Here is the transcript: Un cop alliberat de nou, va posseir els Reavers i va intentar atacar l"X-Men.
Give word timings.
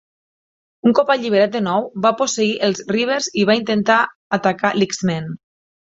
Un 0.91 0.93
cop 0.99 1.11
alliberat 1.15 1.53
de 1.57 1.61
nou, 1.67 1.85
va 2.07 2.13
posseir 2.21 2.49
els 2.69 2.81
Reavers 2.95 3.27
i 3.43 3.45
va 3.51 3.59
intentar 3.61 3.99
atacar 4.39 4.77
l"X-Men. 4.81 5.29